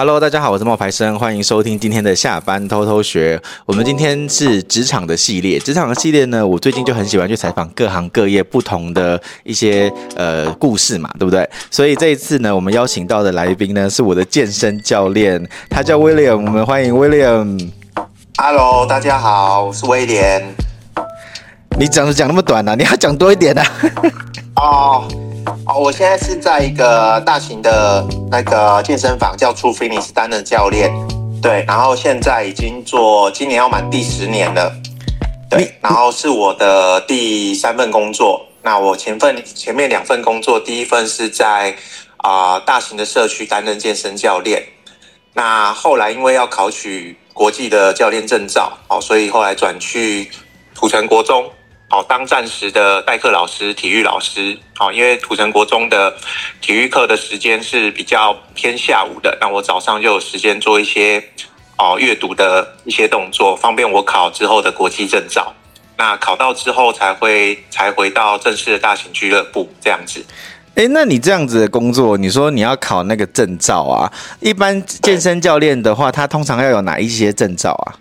[0.00, 3.38] Hello，大家好，我是冒牌生，欢迎收听今天的下班偷偷学。
[3.66, 11.46] 我们今天是职场的系列，职场的系列呢，我最近就很喜欢去采访各行各业不同的一些呃故事嘛，对不对？
[11.70, 17.68] 所以这一次呢，我们邀请到的来宾呢，是我的健身教练，他叫 William，我们欢迎 William。
[18.38, 20.42] Hello，大家好，我是威廉。
[21.78, 22.74] 你讲讲那么短呢、啊？
[22.74, 23.68] 你要讲多一点呢、啊？
[24.56, 25.29] 哦。
[25.66, 30.92] 哦，我现在是在一个大型的那个健身房，叫 True Fitness 担任教练，
[31.40, 34.72] 对，然后现在已经做，今年要满第十年了，
[35.48, 38.46] 对，然后是我的第三份工作。
[38.62, 41.74] 那我前份前面两份工作，第一份是在
[42.18, 44.62] 啊、呃、大型的社区担任健身教练，
[45.34, 50.30] 那后来因为要考取国际的教练证照，哦，所以后来转去
[50.74, 51.50] 土城国中。
[51.92, 54.56] 好，当暂时的代课老师、体育老师。
[54.76, 56.14] 好，因为土城国中的
[56.60, 61.20] 体育课的时间是比较偏下午的，那我早上就有时间做一些
[61.76, 65.52] 哦阅读的一些动作，方便我考之后的国际证照。
[65.98, 70.24] 那考到之后才会才回到正式的大型俱乐部这样子。
[70.76, 74.12] 诶，那你这样子的工作，你说你要考那个证照啊？
[74.38, 77.98] 一般健身教练的话，他通常要有哪一些证照啊？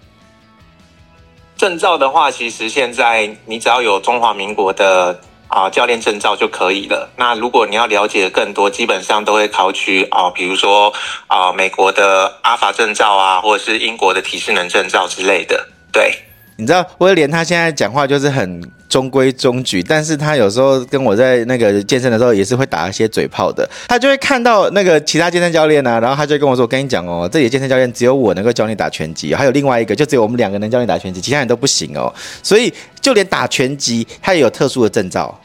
[1.60, 7.10] 证照的话，其实现在你只要有中华民国的啊、教练证照就可以了。
[7.18, 10.94] 那如果你要了解更多，基本上都会考取啊、比如说
[11.28, 16.14] 啊、美国的阿法证照啊，或者是英国的体适能证照之类的，对。
[16.56, 23.70] 你知道威廉他现在讲话就是很中规中矩，但是他有时候跟我在那个健身的时候也是会打一些嘴炮的。
[23.88, 32.12] 他就会看到那个其他健身教练啊，然后他就跟我说：“我跟你讲哦，这里的健身教练只有我能够教你打拳击，还有另外一个就只有我们两个能教你打拳击，其他人都不行哦。
[32.42, 35.40] 所以就连打拳击，他也有特殊的证照。”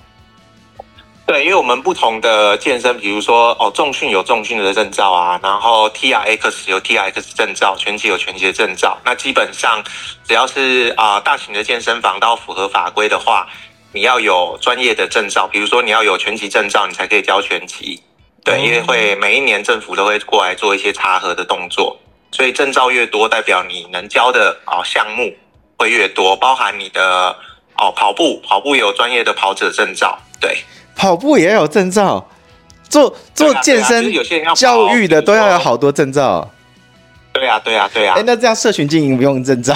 [1.26, 8.98] 对，因为我们不同的健身，比如说哦，重训有重训的证照啊，然后 TRX 有 TRX 证照，拳击有拳击的证照。
[9.06, 9.82] 那基本上
[10.28, 13.48] 只要是啊、呃、大型的健身房，都要符合法规的话，
[13.92, 18.02] 你要有专业的证照，比如说你要有拳击证照，你才可以教拳击。
[18.44, 21.98] 对，因为会每一年政府都会过来做一些查核的动作，
[22.32, 25.34] 所以证照越多，代表你能教的啊、呃、项目
[25.78, 27.34] 会越多，包含你的
[27.78, 30.62] 哦跑步，跑步有专业的跑者证照，对。
[30.94, 32.26] 跑步也要有证照，
[32.88, 34.12] 做做健身
[34.54, 36.50] 教育的都要有好多证照。
[37.32, 38.14] 对呀，对呀，对呀。
[38.16, 39.74] 哎，那这样社群经营不用证照？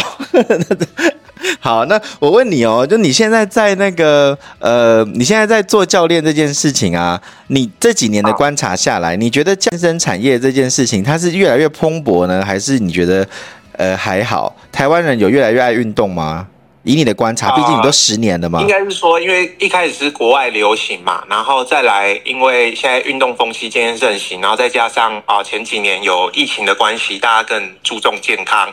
[1.60, 13.26] 好，那我问你哦，就你现在在那个呃，你现在在做教练这件事情啊，你这几年的观察下来，你觉得健身产业这件事情它是越来越蓬勃呢，还是你觉得
[13.72, 14.54] 呃还好？
[14.70, 16.46] 台湾人有越来越爱运动吗？
[16.84, 18.60] 以你的观察，毕竟你都十年了嘛。
[18.60, 28.72] 应该是说，因为一开始是国外流行嘛，然后再来，因为现在运动风气渐渐盛行，然后再加上啊前几年有疫情的关系，大家更注重健康，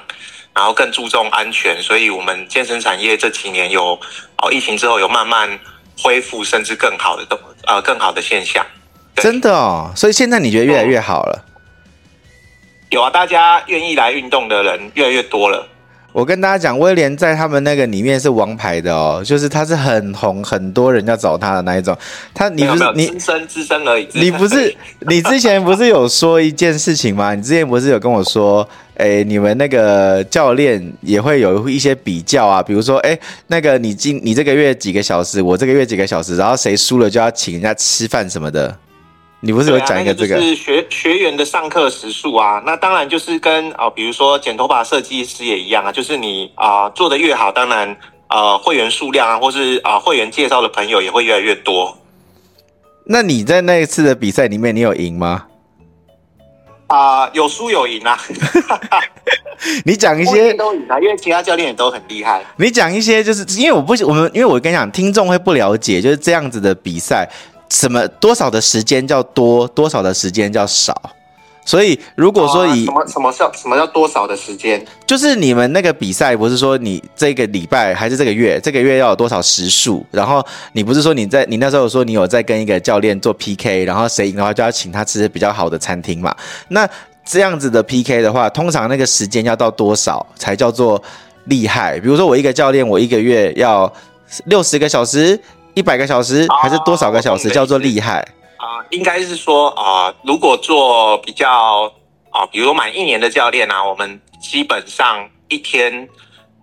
[0.53, 3.99] 然后更注重安全，所以我们健身产业这几年有
[4.37, 5.49] 哦疫情之后有慢慢
[6.01, 8.65] 恢复，甚至更好的动呃更好的现象。
[9.15, 11.45] 真的哦，所以现在你觉得越来越好了？
[12.91, 15.67] 有啊，大家愿意来运动的人越来越多了。
[16.15, 21.93] 我跟大家讲，威廉在他们那个里面是王牌的哦，就是他是很红，很多人要找他的那一种。
[22.33, 24.07] 他你不是你资深资深而已。
[24.15, 27.35] 你不是你之前不是有说一件事情吗？
[27.35, 28.65] 你之前不是有跟我说，
[28.95, 38.73] 哎，你们那个教练也会有一些比较啊，比如说，哎，那个你今你这个月几个小时，我这个月几个小时，然后谁输了就要请人家吃饭什么的。
[39.41, 40.35] 你不是有讲一个这个？
[40.35, 47.95] 啊那个、是学学员的上课时数啊，那当然就是跟啊、呃，比如说剪头发设计师也一样啊，就是你啊、呃、做的越好，当然
[48.29, 51.95] 呃会员数量啊，或是啊、呃、会员介绍的朋友也会越来越多。
[53.05, 55.45] 那你在那一次的比赛里面，你有赢吗？
[56.87, 58.19] 啊、呃，有输有赢啊。
[59.85, 62.43] 你讲一些都赢啊，因为其他教练也都很厉害。
[62.57, 67.29] 你讲一些，就是因为我不我们，因为我跟你讲，听众会不了解，就是这样子的比赛。
[67.69, 70.99] 什么多少的时间叫多，多少的时间叫少？
[71.67, 74.85] 所以如果说以、什么什么叫什么叫多少的时间？
[75.07, 80.05] 就是你们那个比赛不是说你这个礼拜还是这个月，这个月要有多少时数？
[80.11, 86.35] 然后你不是说你在你那时候说你有在跟一个教练做 PK，然后谁赢的话就要请他吃比较好的餐厅嘛？
[86.67, 86.87] 那
[87.25, 91.01] 这样子的 PK 的话，通常那个时间要到多少才叫做
[91.45, 91.99] 厉害？
[91.99, 93.91] 比如说我一个教练，我一个月要
[94.43, 95.39] 六十个小时。
[95.75, 98.21] 一百个小时还是多少个小时叫做厉害
[98.57, 98.79] 啊？
[98.91, 101.91] 应该是说啊，如果做比较
[102.31, 106.07] 啊，比如满一年的教练啊，我们基本上一天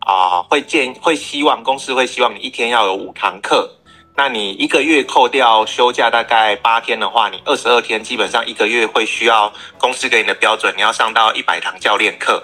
[0.00, 3.70] 啊会建会希望公司会希望你一天要有五堂课，
[4.17, 12.43] 那你一个月扣掉休假大概八天的话，你二十二天基本上一个月会需要公司给你的标准，你要上到一百堂教练课。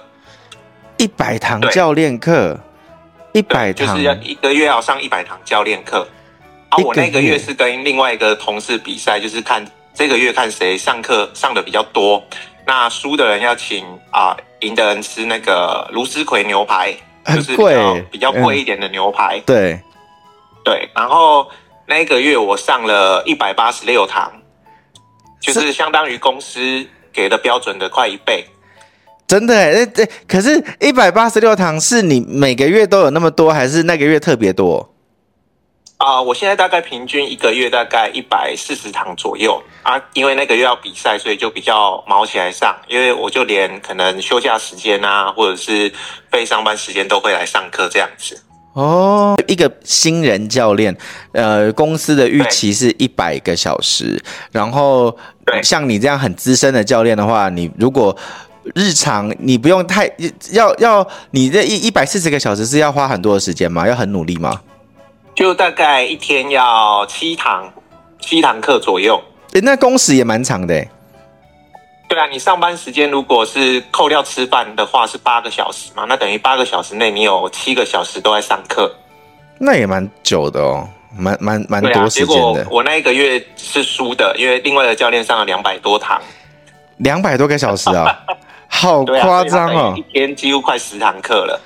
[0.99, 2.59] 一百堂教练课，
[3.33, 6.07] 一百堂就是要一个月要上一百堂教练课。
[6.71, 12.23] 啊，我那个月是跟另外一个同事比赛，就是看这个月看谁上课上的比较多。
[12.67, 16.95] 那输的人要请啊，赢的人吃那个卢丝葵牛排，
[17.27, 19.39] 就是比较比较贵一点的牛排。
[19.39, 19.81] 嗯、对。
[20.65, 21.49] 对，然后
[21.87, 24.31] 那个月我上了一百八十六堂，
[25.41, 28.45] 就是相当于公司给的标准的快一倍。
[29.27, 34.95] 真的哎，对，可是，一百八十六堂是你每个月都有那么多，还是那个月特别多？
[35.99, 45.93] 啊、呃，我现在大概平均一个月大概一百四十堂左右啊，因为那个月要比赛，所以就比较忙起来上，因为我就连可能休假时间啊，或者是
[46.31, 48.41] 非上班时间都会来上课这样子。
[48.75, 50.97] 哦，一个新人教练，
[51.33, 54.23] 呃，公司的预期是一百个小时，
[54.53, 55.17] 然后
[55.65, 58.17] 像你这样很资深的教练的话，你如果
[58.77, 60.09] 日常你不用太
[60.53, 63.89] 要要你这一一百四十个小时是要花很多的时间吗？
[63.89, 64.61] 要很努力吗？
[65.39, 67.73] 就大概一天要七堂
[68.19, 70.89] 七堂课左右，诶，那工时也蛮长的诶。
[72.09, 76.05] 对啊，你上班时间如果是扣掉吃饭的话，是八个小时嘛？
[76.09, 78.93] 那等于八个小时内你有七个小时都在上课，
[79.61, 82.55] 那也蛮久的哦，蛮蛮蛮多时间的。
[82.59, 86.21] 结果我那一个月是输的，因为另外的教练上了两百多堂，
[86.97, 88.19] 两百多个小时啊，
[88.67, 89.95] 好夸张哦！
[89.97, 91.61] 一天几乎快十堂课了。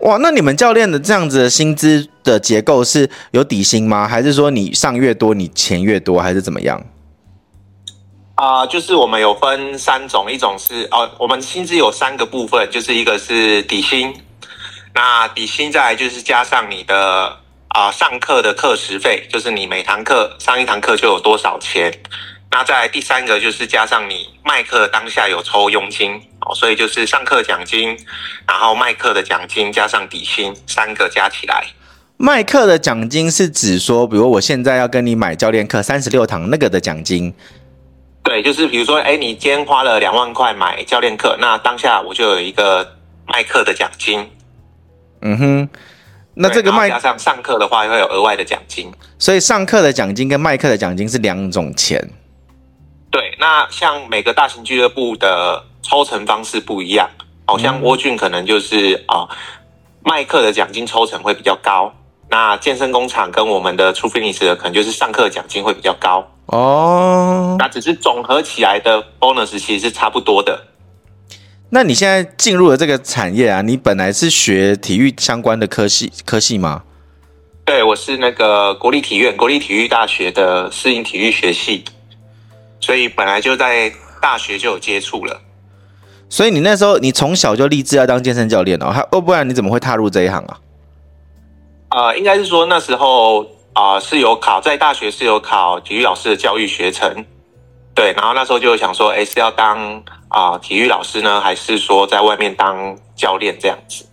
[0.00, 4.06] 哇，那你们教练的这样子的薪资的结构是有底薪吗？
[4.06, 6.80] 还是说你上越多你钱越多，还是怎么样？
[8.36, 14.14] 啊、就是我们有分三种，一种是哦、我们薪资有三个部分，就是一个是底薪，
[14.94, 17.36] 那底薪再来就是加上你的
[17.66, 21.92] 啊、上课的课时费，就是你每堂课上一堂课就有多少钱，
[22.58, 27.96] 那在第三个就是加上你卖课当下有抽佣金哦，所以就是上课奖金，
[28.48, 31.64] 然后卖课的奖金加上底薪三个加起来。
[32.16, 37.32] 卖课的奖金是指说，比如我现在要跟你买教练课三十六堂那个的奖金。
[38.24, 42.96] 对，就是比如说，哎，你今天花了两万块买教练课，那当下我就有一个
[43.28, 44.28] 卖课的奖金。
[45.22, 45.68] 嗯哼，
[46.34, 48.90] 那这个卖加上上课的话，会有额外的奖金。
[49.16, 52.04] 所以上课的奖金跟卖课的奖金是两种钱。
[53.10, 57.08] 对，那像每个大型俱乐部的抽成方式不一样，
[57.46, 59.28] 好像沃俊可能就是啊、呃，
[60.04, 61.92] 卖课的奖金抽成会比较高。
[62.30, 67.56] 那健身工厂跟我们的 True Fitness 的可能就是上课奖金会比较高哦。
[67.58, 70.66] 那只是总合起来的 bonus 其实是差不多的。
[71.70, 73.62] 那你现在进入了这个产业啊？
[73.62, 76.82] 你本来是学体育相关的科系科系吗？
[77.64, 81.84] 对，我是那个国立体院国立体育大学的适应体育学系，
[82.80, 85.40] 所以本来就在大学就有接触了。
[86.28, 88.90] 所以你那时候你从小就立志要当健身教练哦？
[88.90, 90.60] 还哦，不然你怎么会踏入这一行啊？
[91.90, 97.24] 呃，应该是说那时候啊、呃、是有考，在大学是有考体育老师的教育学程，
[97.94, 99.78] 对，然后那时候就想说，哎，是要当
[100.28, 104.04] 啊、呃、体育老师呢，还是说在外面当教练这样子？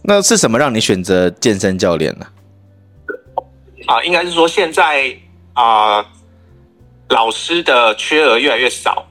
[0.00, 2.26] 那是什么让你选择健身教练呢？
[3.86, 5.14] 啊、呃，应该是说现在
[5.52, 6.06] 啊、呃、
[7.08, 9.06] 老师的缺额越来越少，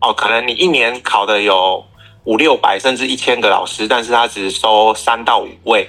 [0.00, 1.84] 哦、呃，可能你一年考的有
[2.24, 5.88] 五六百甚至一千个老师，但是他只收三到五位。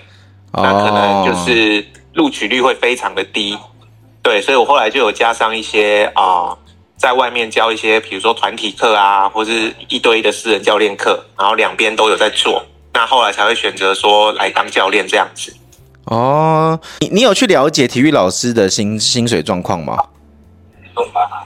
[0.54, 3.58] 那可能就是录取率会非常的低，
[4.22, 6.58] 对，所以我后来就有加上一些啊、呃，
[6.98, 12.62] 在外面教一些，比如说团体课啊，或是一对一的私人教练课，然后两边都有在做，
[12.94, 15.56] 那后来才会选择说来当教练这样子。
[16.08, 19.98] 哦，你你有去了解体育老师的薪薪水状况吗？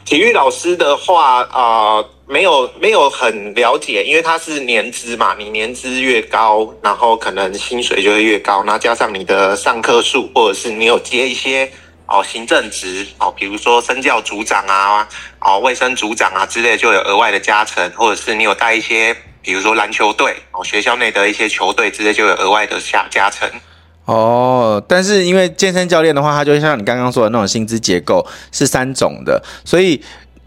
[0.05, 1.97] 体育老师的话啊。
[1.97, 8.63] 呃没有没有很了解，因为他是年资嘛，你年资越高，然后可能薪水就会越高。
[8.63, 11.71] 那加上你的上课数，或者是你有接一些
[12.07, 15.07] 哦行政职哦，比如说身教组长啊，
[15.39, 23.47] 哦卫生组长啊之类，就有额外的加成，或者是你有带一些，比如说篮球队哦，学校内的一些球队之类，就有额外的下加成。
[24.05, 30.01] 哦，但是因为健身教练的话，他就像你刚刚说的那种薪资结构是三种的，所以。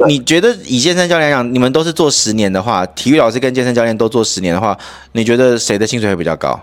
[0.06, 4.78] 你觉得以健身教练来讲，你们都是做十年的话，体育老师跟健身教练都做十年的话，
[5.10, 6.60] 你觉得谁的薪水会比较高？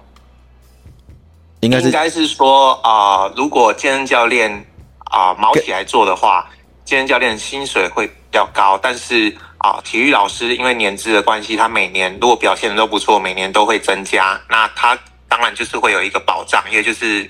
[1.60, 4.66] 应该是应该是说啊、如果健身教练
[5.12, 6.50] 啊毛起来做的话，
[6.86, 8.80] 健身教练薪水会比较高。
[8.82, 14.40] 但是啊、体育老师因为年资的关系，他每年如果表现的都不错，每年都会增加。
[14.50, 17.30] 那他当然就是会有一个保障，因为就是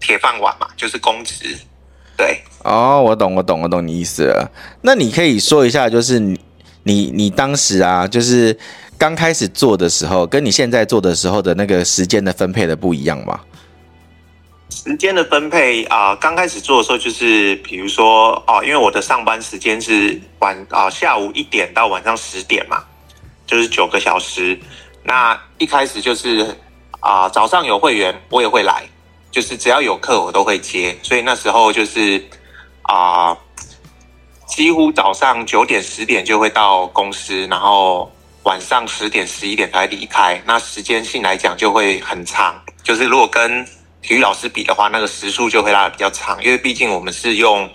[0.00, 1.56] 铁饭碗嘛，就是公职。
[2.16, 4.50] 对，哦，我懂，我懂，我懂你意思了。
[4.82, 6.38] 那你可以说一下，就是你
[6.84, 8.56] 你你当时啊，就是
[8.96, 13.40] 刚开始做的时候，跟你现在做的时候的那个时间的分配的不一样吗？
[14.70, 22.82] 时间的分配啊、呃，刚开始做的时候就是，比如说哦、呃，因为我的上班时间是晚啊、呃、下午一点到晚上十点嘛，
[23.46, 24.58] 就是九个小时。
[25.04, 26.56] 那一开始就是
[27.04, 28.82] 啊、呃，早上有会员我也会来，
[29.30, 32.24] 就是只要有课我都会接，所以那时候就是
[32.80, 33.38] 啊、呃，
[34.46, 38.10] 几乎早上九点十点就会到公司，然后
[38.44, 40.42] 晚上十点十一点才离开。
[40.46, 43.62] 那时间性来讲就会很长，就是如果跟
[44.00, 47.68] 体育老师比的话，那个时数就会拉的比较长，因为毕竟我们是用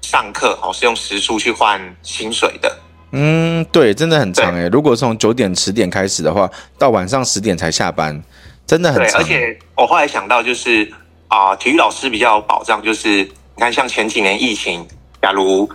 [0.00, 2.78] 上课哦，是用时数去换薪水的。
[3.12, 4.68] 嗯，对，真的很长诶。
[4.68, 8.22] 如果从九点十点开始的话，到晚上十点才下班，
[8.70, 9.20] 真的很长。
[9.20, 10.88] 对，而且我后来想到，就是
[11.26, 14.86] 啊、呃，体育老师比较有保障，就是你看，像前几年疫情，
[15.20, 15.68] 假如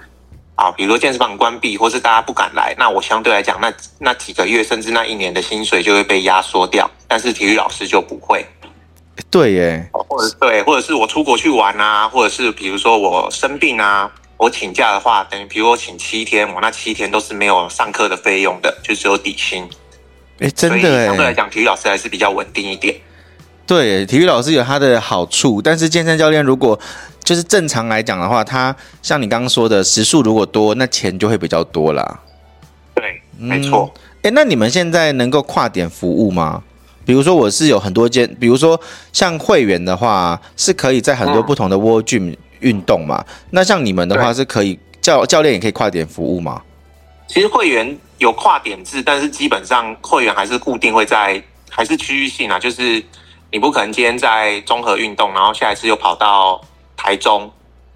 [0.56, 6.90] 啊、呃，比如说健身房关闭，或是大家不敢来，那我相对来讲，那那几个月甚至那一年的薪水就会被压缩掉。
[7.06, 8.46] 但是体育老师就不会。
[9.30, 14.10] 对耶，或者对，或者是我出国去玩啊，或者是比如说我生病啊。
[14.38, 19.66] 我请假的话，等于比如我请七天，我那七天都是没有上课的费用的，就只有底薪。
[20.40, 22.96] 哎、欸，真的哎，相对来讲，体育老师还是比较稳定一点。
[23.66, 26.80] 对，体育老师有他的好处，但是健身教练如果
[27.24, 32.20] 就是正常来讲的话，他像你刚刚说的时数如果多，那钱就会比较多啦。
[32.94, 33.92] 对，没错。
[34.22, 36.62] 哎、嗯，那你们现在能够跨点服务吗？
[37.06, 38.80] 比如说我是有很多间，比如说
[39.14, 42.38] 像会员的话，是可以在很多不同的 World Gym、嗯。
[42.62, 46.64] 运动嘛，那像你们的话是可以教教练也可以跨点服务吗？
[47.28, 52.58] 其实会员有跨点制，但是基本上会员还是固定会在，还是区域性啊。
[52.58, 53.04] 就是
[53.52, 56.62] 你不可能今天在综合运动，然后下一次又跑到
[56.96, 57.52] 台中。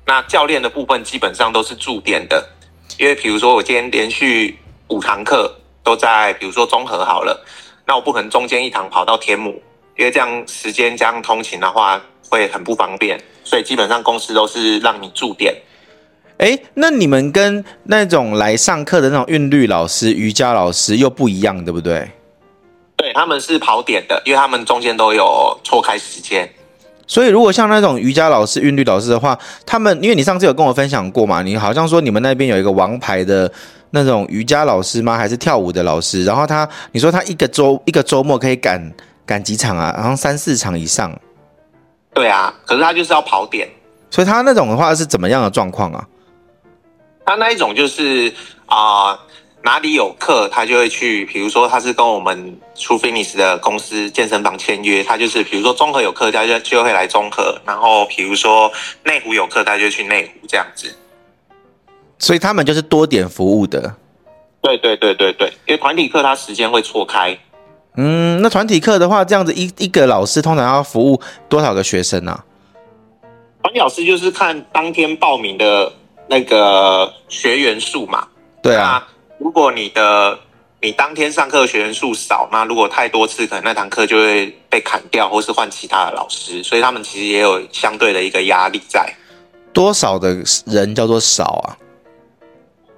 [0.06, 2.50] 那教练的部分基本上都是驻点的，
[2.98, 4.58] 因为比如说我今天连续
[4.88, 7.46] 五堂课都在，比如说综合好了，
[7.86, 9.62] 那我不可能中间一堂跑到天母，
[9.98, 13.22] 因为这样时间这样通勤的话会很不方便。
[13.44, 15.56] 所以基本上公司都是让你驻点。
[16.40, 22.10] 哎，那你们跟那种来上课的那种韵律老师、瑜伽老师又不一样，对不对？
[22.96, 26.50] 对，他们是跑点的，因为他们中间都有错开时间。
[27.06, 33.52] 所以如果像那种瑜伽老师、韵律老师的话，他们因为你上次有跟我分享过嘛，你好像说你们那边有一个王牌的
[33.92, 35.18] 那种瑜伽老师吗？
[35.18, 36.24] 还是跳舞的老师？
[36.24, 38.94] 然后他，你说他一个周一个周末可以赶
[39.26, 39.94] 赶几场啊？
[39.98, 41.14] 然后三四场以上。
[42.14, 43.68] 对啊，可是他就是要跑点，
[44.10, 46.08] 所以他那种的话是怎么样的状况啊？
[47.30, 48.34] 他那一种就是
[48.66, 49.20] 啊、
[49.62, 58.72] 哪里有课他就会去，比如说他是跟我们 True Fitness 的公司健身房签约，他就是比如说综合有课，他就就会来综合，然后比如说
[59.04, 60.92] 内湖有课，他就去内湖这样子。
[62.18, 63.96] 所以他们就是多点服务的。
[64.64, 67.38] 对对对对对，因为团体课他时间会错开。
[67.96, 72.32] 嗯，那团体课的话，这样子一一个老师通常要服务多少个学生呢？
[72.32, 72.46] 啊？
[73.62, 75.92] 团体老师就是看当天报名的
[76.30, 78.28] 那个学员数嘛。
[78.62, 79.08] 对啊，
[79.40, 80.38] 如果你的
[80.82, 89.14] 你当天上课学员数少，那如果太多次，可能那堂课就会被砍掉，或是换其他的老师，所以他们其实也有相对的一个压力在。
[89.72, 91.78] 多少的人叫做少啊？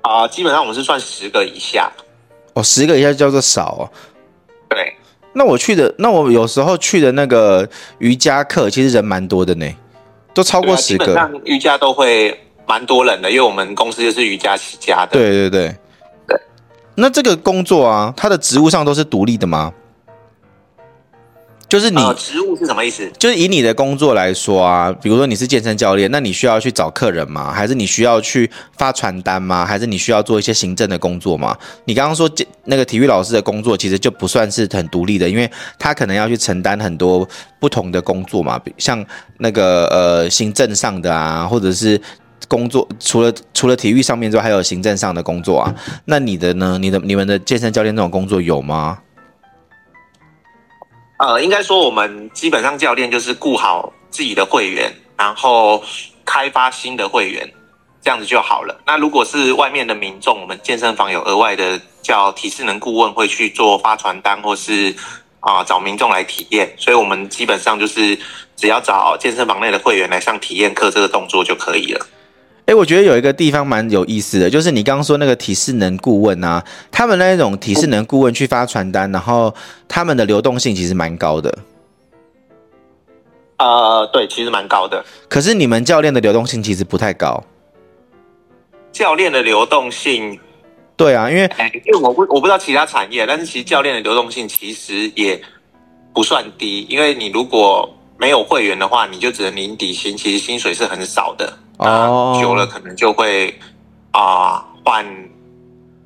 [0.02, 1.92] 啊、呃，基本上我们是算十个以下。
[2.54, 3.84] 哦，十个以下叫做少哦。
[4.70, 4.96] 对，
[5.34, 7.70] 那我去的，那我有时候去的那个
[8.00, 9.66] 瑜伽课，其实人蛮多的呢，
[10.34, 11.06] 都超过十个。
[11.06, 12.38] 基本上瑜伽都会
[12.72, 15.12] 蛮多人的，因为我们公司就是瑜伽起家的。
[15.12, 15.76] 对对对
[16.30, 16.40] 对。
[16.96, 19.74] 那这个工作啊，它的职务上都是独立的吗？
[21.68, 23.10] 就是你、呃、职务是什么意思？
[23.18, 27.52] 就是以你的工作来说啊，比如说你是健身教练，那你需要去找客人吗？
[27.52, 29.66] 还是你需要去发传单吗？
[29.66, 31.58] 还是你需要做一些行政的工作吗？
[31.86, 32.30] 你刚刚说
[32.66, 35.50] 那个体育老师的工作其实就不算是很独立的，因为
[35.80, 39.06] 他可能要去承担很多不同的工作嘛，像
[39.38, 42.00] 那个呃行政上的啊，或者是
[42.52, 45.74] 工作除了除了体育上面之外，还有行政上的工作啊。
[46.04, 46.78] 那你的呢？
[46.78, 49.00] 你的你们的健身教练这种工作有吗？
[51.18, 55.82] 呃，应该说我们基本上教练就是顾好自己的会员，然后
[56.26, 57.50] 开发新的会员，
[58.02, 58.78] 这样子就好了。
[58.86, 64.94] 那如果是外面的民众，我们健身房有额外的叫体适能顾问会去做发传单，或是
[65.40, 66.70] 啊、找民众来体验。
[66.78, 68.20] 所以我们基本上就是
[68.58, 72.06] 只要找健身房内的会员来上体验课，这个动作就可以了。
[72.66, 79.54] 哎，我觉得有一个地方蛮有意思的，就是你刚刚说那个体适能顾问啊，他们那种体适能顾问去发传单，然后
[79.88, 81.58] 他们的流动性其实蛮高的。
[83.58, 85.04] 呃，对，其实蛮高的。
[85.28, 87.44] 可是你们教练的流动性其实不太高。
[88.92, 90.40] 教练的流动性，
[90.96, 91.44] 对啊，因为
[91.86, 95.42] 因为我不我不知道其他产业，但是其实教练的流动性其实也
[96.14, 101.52] 不算低，因为你如果没有会员的话，你就只能领底薪，其实薪水是很少的。
[101.82, 103.60] 哦，久了可能就会
[104.12, 105.06] 啊、呃、换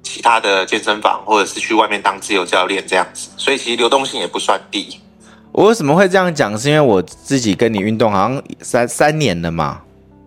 [0.02, 5.00] 其他的健身房，或者是去外面当自由教练这样子，所以其实流动性也不算低。
[5.52, 6.58] 我为什么会这样讲？
[6.58, 9.82] 是因为我自己跟你运动好像三三年了嘛，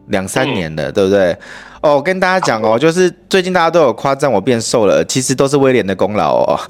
[0.09, 1.37] 两三年了，嗯、对不对？
[1.81, 6.61] 哦，我跟大家讲哦，就是最近大家都有夸赞我变瘦了，其实都是威廉的功劳哦。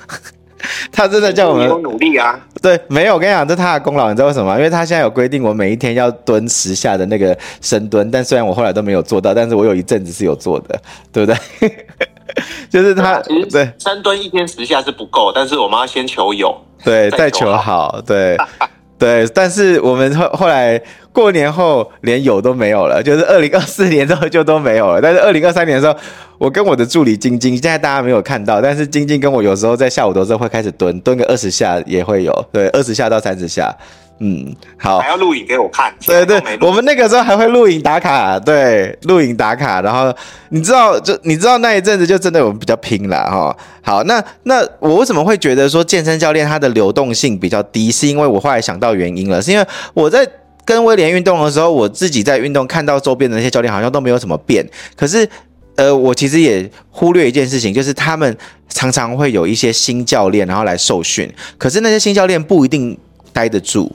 [0.92, 2.38] 他真的叫我们努力啊。
[2.60, 4.56] 对，没有，我跟你讲，这是他的功劳，你知道为什么吗？
[4.56, 10.80] 因为他现在有规定，我每一天要蹲十下的那个深蹲，但虽然我后来都没有做到，但是我有一阵子是有做的，
[11.12, 11.70] 对不对？
[12.70, 16.54] 就是他对深蹲一天十下是不够，但是我们要先求有。
[16.84, 18.36] 对，再求好，对，
[18.98, 20.80] 对，但是我们后后来
[21.12, 24.98] 过年后连有都没有了，就是二零二四年之后就都没有了。
[25.02, 25.96] 但是二零二三年的时候，
[26.36, 33.72] 我跟我的助理晶晶，现在大家没有看到，但是晶晶跟我有时候在下午的时候会开始蹲，蹲个二十下也会有，对，二十下到三十下。
[34.20, 35.94] 嗯，好，还要录影给我看。
[36.04, 39.80] 对对，我们那个时候还会录影打卡，对，录影打卡。
[39.80, 40.12] 然后
[40.48, 43.56] 你知道，就你知道那一阵子就真的我们比较拼了哈。
[43.80, 47.90] 好，那那我为什么会觉得说健身教练他的流动性比较低？
[47.92, 50.26] 是因为我后来想到原因了，是因为我在
[50.64, 54.68] 跟威廉运动的时候，我自己在运动看到周边的那些教练好像都没有什么变。
[54.96, 55.28] 可是，
[55.76, 58.36] 呃，我其实也忽略一件事情，就是他们
[58.68, 62.98] 常常会有一些新教练然后来受训，可是那些新教练不一定
[63.32, 63.90] 待得住。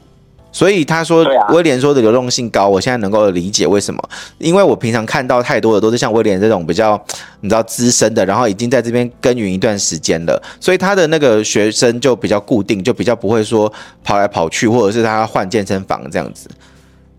[0.53, 4.01] 所以他说威廉说的流动性高，我现在能够理解为什么，
[4.38, 7.03] 因为我平常看到太多的都是像威廉这种比较
[7.41, 13.72] 你知道资深的，然后已经在这边耕耘一段时间了，所以他的那个学生就比较固定，就比较不会说
[14.03, 16.48] 跑来跑去，或者是他换健身房这样子。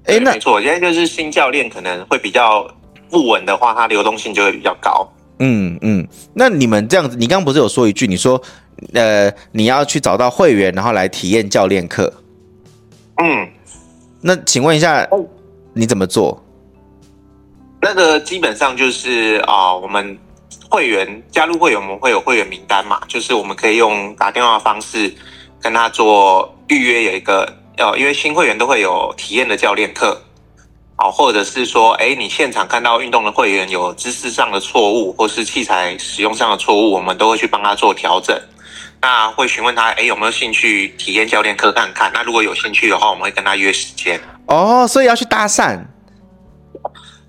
[0.05, 2.65] 哎，那没错，现在就是新教练可能会比较
[3.11, 5.13] 不稳的话，他流动性就会比较高。
[5.41, 8.41] 嗯嗯，那你们这样子，你刚刚不是有说一句，你说
[8.93, 12.13] 呃你要去找到会员，然后来体验教练课。
[13.17, 13.49] 嗯，
[14.21, 15.07] 那请问一下，
[15.73, 16.43] 你怎么做？
[17.81, 20.19] 那个基本上就是啊、呃，我们
[20.71, 25.15] 会员加入会员，我们会有会员名单嘛，就是我们可以用打电话的方式
[25.61, 27.47] 跟他做预约，有一个
[27.77, 30.21] 呃，因为新会员都会有体验的教练课，
[30.97, 38.37] 啊，或者是说，哎，你现场看到运动的会员有姿势上的错误，或是器材使用上的错误，我们都会去帮他做调整。
[39.05, 42.11] 那会询问他，哎，有没有兴趣体验教练课看看？
[42.15, 44.19] 那如果有兴趣的话，我们会跟他约时间。
[44.47, 45.79] 哦，所以要去搭讪？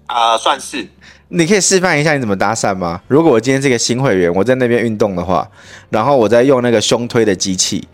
[0.06, 0.88] 啊、呃，算是。
[1.28, 3.02] 你可以示范一下你怎么搭讪吗？
[3.10, 5.46] 如果我今天是个新会员，我在那边运动的话，
[5.90, 7.86] 然后我在用那个胸推的机器，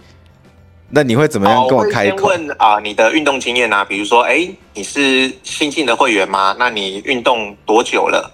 [0.92, 2.28] 那你会怎么样跟我开口？
[2.28, 6.56] 问啊、呃，你的运动经验啊，比如说，哎，你是新进的会员吗？
[6.60, 8.32] 那你运动多久了？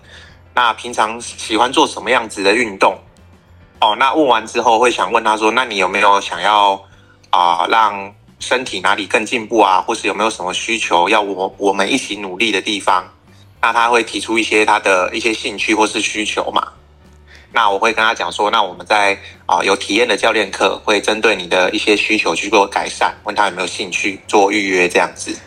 [0.54, 3.00] 那平常喜欢做什么样子的运动？
[3.80, 6.74] 哦，那问完之后会想问他说：“那你有没有想要
[7.30, 9.80] 啊、呃，让身体哪里更进步啊？
[9.82, 13.04] 或是有没有什么需求要我我们一起努力的地方？”
[13.62, 16.68] 那他会提出一些他的一些兴趣或是需求嘛？
[17.52, 19.13] 那我会跟他讲说：“那我们在
[19.46, 25.38] 啊、呃、有体验的教练课，会针对你的一些需求去做改善，问他有没有兴趣做预约这样子。”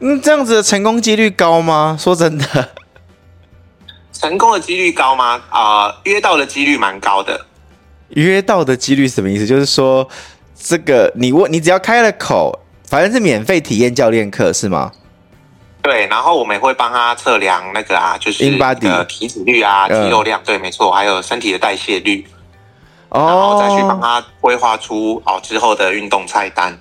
[0.00, 1.96] 嗯，这样子的成功几率高吗？
[1.98, 2.70] 说真的，
[4.12, 5.42] 成功的几率高吗？
[5.48, 7.46] 啊、呃，约到的几率蛮高的。
[8.14, 9.46] 约到的几率什么意思？
[9.46, 10.08] 就是说，
[10.58, 14.90] 这个你问你只要开了口，反正是免费体验教练课是吗？
[15.82, 22.26] 对，然后我们也会帮他测量那个啊，就是呃体脂率啊、肌肉量，对，没错，还有身体的代谢率，
[23.10, 26.78] 哦，然后再去帮他规划出哦之后的运动菜单。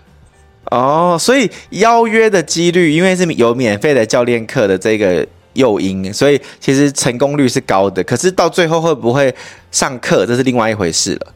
[0.71, 5.27] 哦，所以邀约的几率，因为是有免费的教练课的这个。
[5.53, 9.33] 诱因，所以其实成功率是高的，可是到最后会不会
[9.71, 11.33] 上课，这是另外一回事了。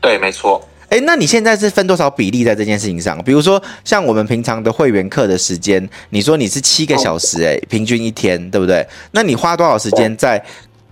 [0.00, 0.62] 对，没错。
[0.90, 3.22] 哎，那你现在是分多少比例在这件事情上？
[3.22, 8.86] 比如说，像我们平常的会员课的时间，你说你是七个小时，哎，平均一天，对不对？
[9.10, 10.42] 那你花多少时间在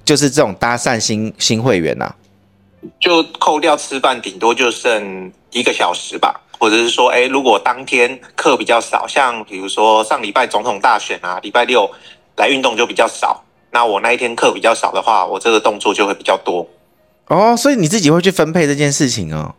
[0.04, 2.14] 就是这种搭讪新新会员啊？
[3.00, 6.42] 就扣掉吃饭，顶多就剩一个小时吧。
[6.58, 11.90] 或者是说，哎，如果当天课比较少，像比如说上礼拜总统大选啊，礼拜六。
[12.36, 16.66] 来运动就比较少，那我那一天课比较少的话，我这个动作就会比较多。
[17.28, 19.54] 哦，所以你自己会去分配这件事情哦。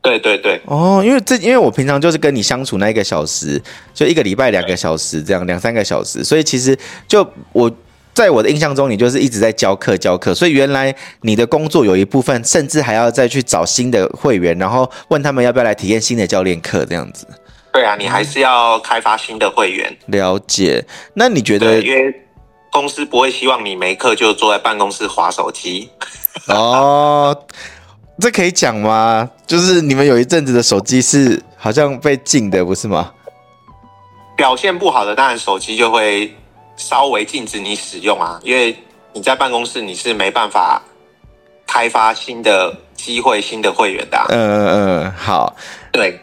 [0.00, 0.60] 对对对。
[0.66, 3.60] 哦，因为这因为我平常就是跟你相处那一个小时，
[3.94, 7.70] 就一个礼拜两个小时这样，两三个小时，所以其实就我
[8.12, 17.26] 在我的印象中，你就是一直在教课教课，所以原来你的工作有一部分甚至还要再去找新的会员，然后问他们要不要来体验新的教练课这样子。
[17.74, 19.92] 对啊，你还是要开发新的会员。
[20.06, 20.86] 了解。
[21.12, 21.82] 那你觉得？
[21.82, 22.14] 因为
[22.70, 25.90] 公司不会希望你没课就坐在办公室划手机。
[26.46, 27.36] 哦，
[28.20, 29.28] 这可以讲吗？
[29.44, 33.12] 就是你们有一阵子的手机是好像被禁的，不是吗？
[34.36, 36.32] 表现不好的，当然手机就会
[36.76, 38.76] 稍微禁止你使用啊，因为
[39.12, 40.80] 你在办公室你是没办法
[41.66, 44.26] 开发新的机会、新的会员的啊。
[44.28, 45.54] 嗯嗯嗯，好，
[45.92, 46.20] 对，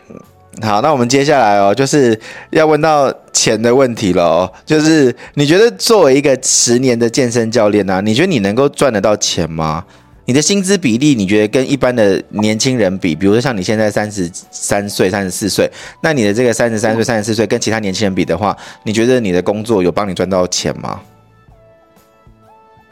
[0.61, 9.85] 好，那我们接下来哦，就是要问到钱的问题了哦，就是你觉得作为一个十年的健身教练啊，你觉得你能够赚得到钱吗？
[10.25, 15.69] 你的薪资比例，你觉得跟一般的年轻人比，比如说像你现在三十三岁、三十四岁，
[16.01, 21.01] 那你的这个三十三岁、三十四岁跟其他年轻人比的话，你觉得你的工作有帮你赚到钱吗？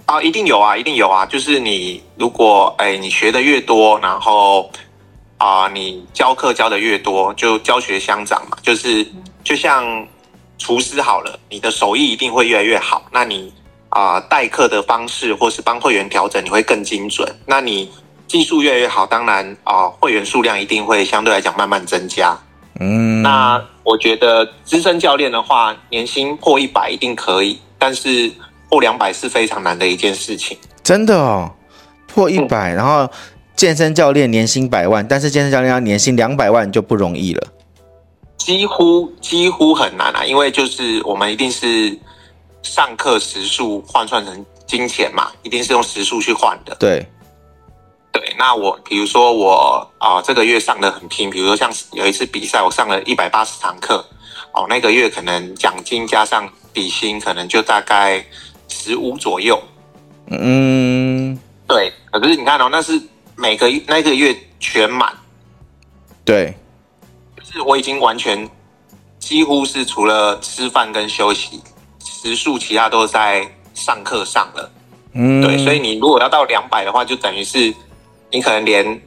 [0.06, 1.24] 啊，一定有啊，一定有啊！
[1.28, 4.70] 就是你如果哎，你学的越多，然后
[5.40, 8.58] 啊，你教课教的越多，就教学相长嘛。
[8.62, 9.06] 就是
[9.44, 10.08] 就像
[10.60, 13.04] 厨师好了，你的手艺一定会越来越好。
[13.12, 13.52] 那你。
[13.92, 17.28] 啊、呃，代课的方式或是帮会员调整，你会更精准。
[17.48, 17.92] 那你
[18.28, 22.38] 技术越来越好，当然啊、呃，会员数量一定会相对来讲慢慢增加。
[22.80, 28.32] 嗯，那我觉得资深教练的话，年薪破一百一定可以，但是
[28.70, 30.56] 破两百是非常难的一件事情。
[30.84, 31.52] 真的哦，
[32.06, 33.10] 破一百、嗯，然后
[33.60, 37.48] 健身教练年薪百万，但是健身教练要年薪两百万就不容易了。
[38.38, 42.00] 几乎几乎很难啊，因为就是我们一定是。
[42.62, 46.76] 上课时数换算成金钱嘛，一定是用时数去换的。
[46.76, 47.08] 对，
[48.12, 48.36] 对。
[48.38, 54.06] 那我比如说我啊、呃，这个月上的很拼，比如说像有一次比赛，我上了一百八十堂课，
[54.52, 58.24] 哦，那个月可能奖金加上底薪，可能就大概
[58.68, 59.58] 十五左右。
[60.28, 61.94] 嗯，对。
[62.12, 63.02] 可是你看哦，那是
[63.40, 65.12] 每个那个月全满。
[66.26, 66.54] 对，
[67.38, 68.48] 就是我已经完全
[69.18, 71.62] 几乎是除了吃饭跟休息。
[72.02, 74.70] 时数其他都在上课上了，
[75.14, 77.74] 嗯，对，所以你如果要到两百的话，就等于是
[78.30, 79.02] 你可能连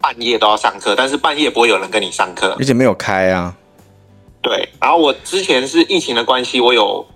[0.00, 3.54] 半夜都要上课，但是半夜不会有人跟你上课，而且没有开啊。
[4.40, 7.06] 对，然后我之前是疫情的关系，我有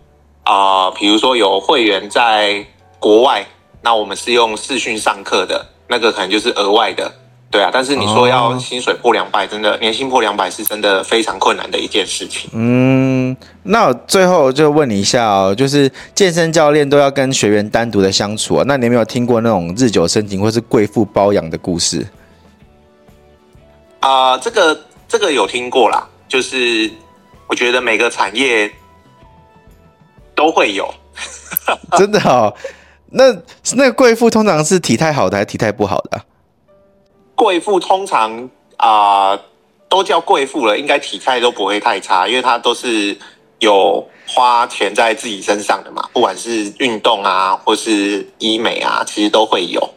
[0.44, 2.66] 啊、呃，比如说有会员在
[2.98, 3.46] 国外，
[3.80, 7.12] 那我们是用视讯上课的，那个可能就是额外的。
[7.48, 12.50] 对啊，但是你说要薪水破两百，真的年薪破两百是真的非常困难的一件事情。
[12.52, 22.04] 嗯，那我最后就问你一下哦，就是健身教练都要跟学员单独的相处啊，那你有没有听过那种日久生情或是贵妇包养的故事？
[24.00, 26.90] 啊、呃，这个这个有听过啦，就是
[27.46, 28.70] 我觉得每个产业
[30.34, 30.92] 都会有，
[31.96, 32.52] 真的哦。
[33.10, 33.32] 那
[33.74, 36.20] 那个贵妇通常是体态好的还是体态不好的？
[37.34, 39.38] 贵妇通常啊、
[39.88, 43.16] 都叫贵妇了，应该体态都不会太差，因为她都是
[43.58, 49.88] 有花钱在自己身上的嘛，不管是运动啊，或是医美啊，其实都会有。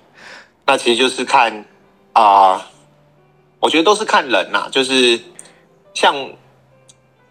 [0.65, 1.65] 那其实就是看
[2.13, 2.69] 啊、
[3.59, 5.19] 我觉得都是看人呐、就是
[5.93, 6.15] 像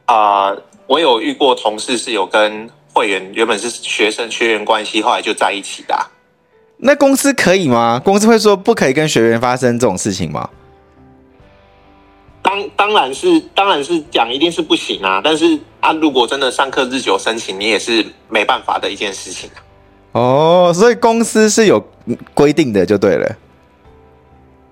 [0.07, 0.55] 啊、
[0.87, 6.03] 我有遇过同事是有跟会员原本是学生学员关系，后来就在一起的、啊。
[6.79, 8.03] 那公司可以吗？
[8.05, 10.51] 公司会说不可以跟学员发生这种事情吗？
[12.43, 15.21] 当当然是，当然是讲一定是不行啊。
[15.23, 19.63] 但是啊，如果真的上课日久生情，你也是没办法的一件事情啊。
[20.19, 21.81] 哦，所以公司是有
[22.35, 23.37] 规定的，就对了。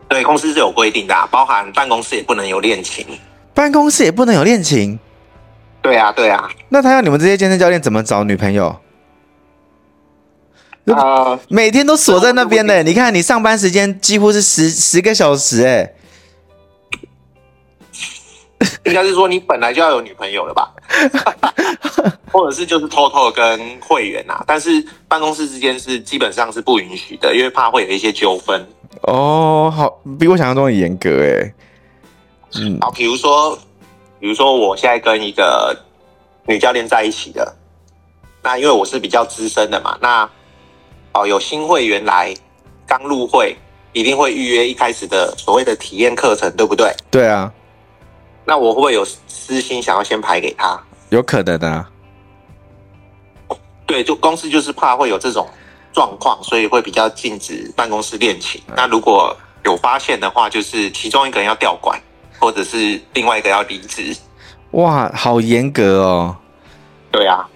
[0.08, 3.06] 对，公司是有规定的啊，包含办公室也不能有恋情。
[3.54, 4.98] 办公室也不能有恋情？
[5.82, 6.48] 对啊，对啊。
[6.68, 8.76] 那他要你们这些健身教练怎么找女朋友？
[10.86, 12.82] 啊，每天都锁在那边的。
[12.82, 15.92] 你看，你上班时间几乎是十十个小时，哎，
[18.84, 20.72] 应该是说你本来就要有女朋友了吧？
[22.30, 24.44] 或者是就是偷偷跟会员啊？
[24.46, 28.64] 但是办公室之间是基本上是不允许的，因为怕会有一些纠纷。
[29.02, 31.52] 哦，好，比我想象中的严格，哎。
[32.54, 33.58] 嗯，好，比如说，
[34.20, 35.76] 比如说我现在跟一个
[36.46, 37.54] 女教练在一起的，
[38.42, 40.28] 那因为我是比较资深的嘛，那。
[41.18, 42.34] 哦，有新会员来，
[42.86, 43.56] 刚入会，
[43.94, 46.94] 一定会预约一开始的所谓的体验课程，对不对？
[47.10, 47.50] 对啊。
[48.44, 50.78] 那我会不会有私心想要先排给他？
[51.08, 51.90] 有可能的啊。
[53.86, 55.48] 对，就公司就是怕会有这种
[55.90, 58.60] 状况，所以会比较禁止办公室恋情。
[58.76, 61.98] 那如果有发现的话，就是其中一个人要调管，
[62.38, 64.16] 或者是另外一个要离职。
[64.72, 66.36] 哇，好严格哦。
[67.10, 67.46] 对啊。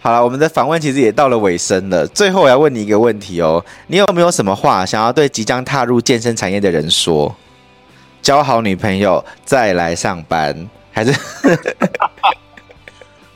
[0.00, 2.06] 好了，我们的访问其实也到了尾声了。
[2.06, 7.34] 最后我要问你一个问题哦，你有没有什么话想要对即将踏入健身产业的人说？
[8.20, 11.12] 交好女朋友再来上班，还是？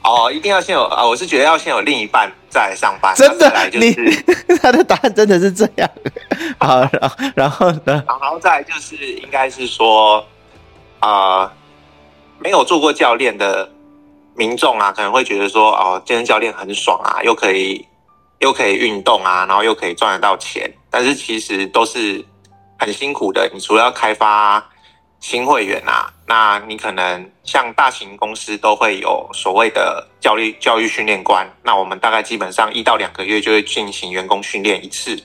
[0.03, 1.07] 哦，一定要先有啊！
[1.07, 3.15] 我是觉得要先有另一半再来上班。
[3.15, 3.95] 真的，就是、
[4.49, 5.89] 你 他的答案真的是这样。
[6.59, 8.03] 好，然后然后呢？
[8.07, 10.25] 然后再来就是应该是说，
[11.03, 11.53] 啊、呃，
[12.38, 13.69] 没有做过教练的
[14.37, 17.85] 民众啊，可能会觉得说，哦，健身教练很爽啊，又可以
[18.38, 22.25] 又可以运动啊，然后又可以赚得到钱，但是其实都是
[22.79, 23.51] 很辛苦的。
[23.53, 24.65] 你除了要开发
[25.19, 35.21] 新会员啊，那你可能像大型公司都会有所谓的教育教育训练官，那我们大概基本上一到两个月就会进行员工训练一次，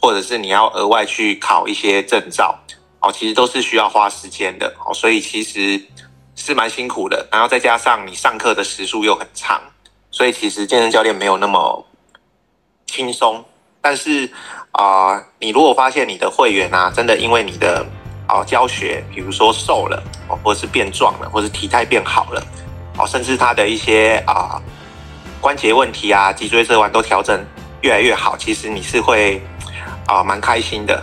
[0.00, 2.58] 或者是你要额外去考一些证照，
[3.06, 5.80] 哦，其实都是需要花时间的哦，所以其实
[6.34, 9.60] 是蛮辛苦的，然后再加上你上课的时数又很长，
[10.10, 11.86] 所以其实健身教练没有那么
[12.86, 13.44] 轻松。
[13.80, 14.28] 但是
[14.72, 17.86] 啊、呃，你如果发现你的会员啊，真的因为你的
[18.28, 22.44] 哦，教学，比如说瘦了，哦，或者是变壮了，或者是体态变好了，
[22.98, 24.60] 哦，甚至他的一些啊
[25.40, 27.40] 关节问题啊、脊椎侧弯都调整
[27.82, 29.40] 越来越好，其实你是会
[30.08, 31.00] 啊蛮开心的，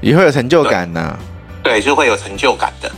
[0.00, 1.18] 也会有成就感呢。
[1.62, 2.90] 对，就会有成就感的。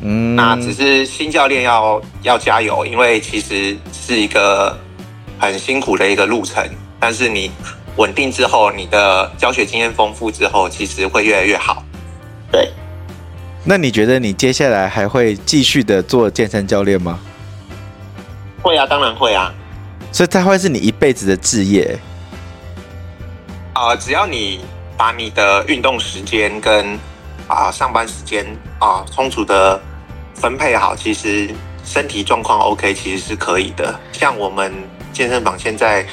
[0.00, 4.76] 嗯，那只是新教练要要加油，因为其实是一个
[5.38, 6.66] 很辛苦的一个路程，
[6.98, 7.52] 但是你
[7.96, 11.84] 稳定之后，你的教学经验丰富之后，其实会越来越好。
[12.50, 12.70] 对。
[13.64, 17.20] 那你觉得你接下来还会继续的做健身教练吗？
[18.60, 19.54] 会啊，当然会啊。
[20.10, 21.96] 所以它会是你一辈子的志业。
[23.74, 24.60] 呃，只要你
[24.96, 26.98] 把你的运动时间跟
[27.52, 28.44] 啊、呃、上班时间
[28.78, 29.80] 啊、呃、充足的
[30.34, 31.50] 分配好，其实
[31.84, 33.98] 身体状况 OK，其实是可以的。
[34.12, 34.72] 像我们
[35.12, 36.06] 健身房现在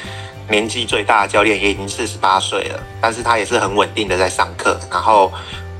[0.48, 5.32] 年纪最大的教练也已经四十八岁了，但是他也是很稳定的在上课，然后。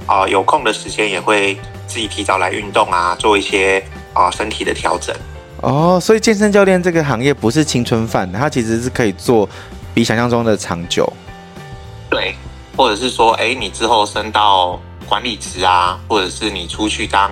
[0.06, 1.54] 啊、呃，有空的时间也会
[1.86, 3.78] 自己提早来运动啊，做一些
[4.12, 5.14] 啊、呃、身体的调整。
[5.60, 9.48] 哦，所以健身教练这个行业不是青春饭，它其实是可以做
[9.94, 11.06] 比想象中的长久。
[12.08, 12.34] 对，
[12.76, 17.28] 或者是说，哎，你之后升到管理职啊，或者是你出去当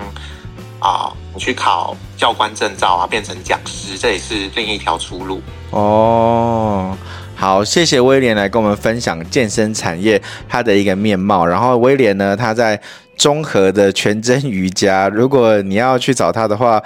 [0.81, 5.41] 啊、你去考教官证照啊，变成讲师，这也是另一条出路。
[5.71, 6.97] 哦。
[7.35, 11.45] 好，谢谢威廉来跟我们分享健身产业它的一个面貌。
[11.45, 12.81] 然后威廉呢，他在
[13.15, 16.83] 综合的全真瑜伽，如果你要去找他的话，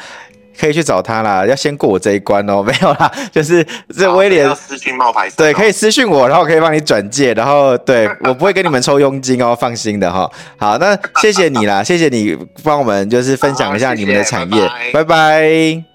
[0.59, 1.45] 可以去找他啦。
[1.45, 10.29] 要先过我这一关哦， 没有啦，就是这威廉私讯冒牌，对，可以私讯我，然后可以帮你转介，然后对 我不会跟你们抽佣金哦，放心的哈。
[10.57, 15.03] 好，那谢谢你啦，谢谢你帮我们就是分享一下你们的产业， 拜拜。
[15.03, 15.92] 拜拜。